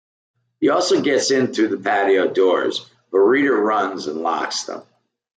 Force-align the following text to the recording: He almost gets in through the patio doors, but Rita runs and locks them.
He 0.59 0.67
almost 0.69 1.03
gets 1.03 1.29
in 1.29 1.53
through 1.53 1.67
the 1.67 1.77
patio 1.77 2.33
doors, 2.33 2.89
but 3.11 3.19
Rita 3.19 3.53
runs 3.53 4.07
and 4.07 4.21
locks 4.23 4.63
them. 4.63 4.81